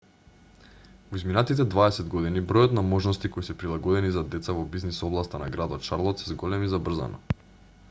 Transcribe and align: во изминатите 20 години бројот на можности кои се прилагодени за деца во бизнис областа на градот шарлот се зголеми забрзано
во 1.09 1.19
изминатите 1.19 1.65
20 1.73 2.07
години 2.13 2.41
бројот 2.53 2.73
на 2.77 2.83
можности 2.87 3.31
кои 3.35 3.47
се 3.49 3.57
прилагодени 3.65 4.11
за 4.17 4.25
деца 4.37 4.57
во 4.61 4.65
бизнис 4.77 5.03
областа 5.11 5.43
на 5.45 5.51
градот 5.59 5.89
шарлот 5.91 6.25
се 6.25 6.33
зголеми 6.35 6.75
забрзано 6.77 7.25